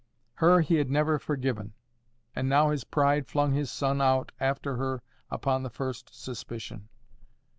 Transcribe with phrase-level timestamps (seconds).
[0.33, 1.73] Her he had never forgiven,
[2.35, 6.89] and now his pride flung his son out after her upon the first suspicion.